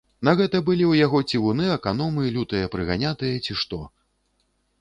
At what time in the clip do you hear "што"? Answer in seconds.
3.61-3.83